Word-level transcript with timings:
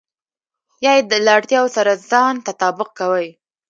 يا 0.83 0.91
يې 0.97 1.03
له 1.25 1.31
اړتياوو 1.37 1.73
سره 1.77 1.91
ځان 2.09 2.35
تطابق 2.47 2.89
کوئ. 2.99 3.27